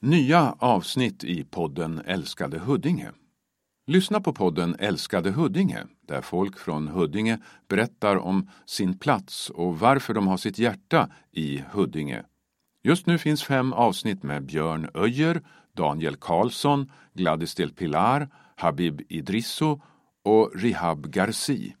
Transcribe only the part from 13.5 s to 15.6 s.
avsnitt med Björn Öjer,